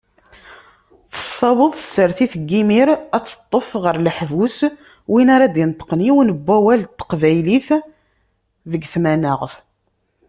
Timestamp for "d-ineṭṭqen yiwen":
5.53-6.29